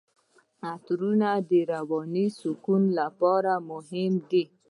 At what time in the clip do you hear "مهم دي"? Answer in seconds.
3.71-4.43